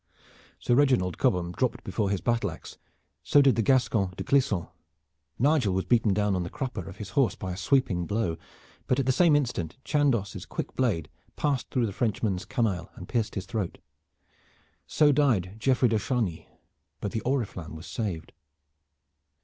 Sir 0.57 0.73
Reginald 0.73 1.19
Cobham 1.19 1.51
dropped 1.51 1.83
before 1.83 2.09
his 2.09 2.21
battle 2.21 2.49
ax, 2.49 2.79
so 3.21 3.39
did 3.39 3.55
the 3.55 3.61
Gascon 3.61 4.15
de 4.17 4.23
Clisson. 4.23 4.67
Nigel 5.37 5.75
was 5.75 5.85
beaten 5.85 6.11
down 6.11 6.33
on 6.35 6.41
to 6.41 6.45
the 6.49 6.49
crupper 6.49 6.89
of 6.89 6.97
his 6.97 7.11
horse 7.11 7.35
by 7.35 7.51
a 7.53 7.55
sweeping 7.55 8.07
blow; 8.07 8.35
but 8.87 8.99
at 8.99 9.05
the 9.05 9.11
same 9.11 9.35
instant 9.35 9.77
Chandos' 9.85 10.47
quick 10.47 10.75
blade 10.75 11.07
passed 11.35 11.69
through 11.69 11.85
the 11.85 11.93
Frenchman's 11.93 12.45
camail 12.45 12.89
and 12.95 13.07
pierced 13.07 13.35
his 13.35 13.45
throat. 13.45 13.77
So 14.87 15.11
died 15.11 15.57
Geoffrey 15.59 15.89
de 15.89 15.99
Chargny; 15.99 16.47
but 16.99 17.11
the 17.11 17.21
oriflamme 17.21 17.75
was 17.75 17.85
saved. 17.85 18.31